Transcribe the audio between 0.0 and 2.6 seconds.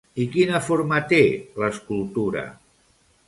I quina forma té, l'escultura?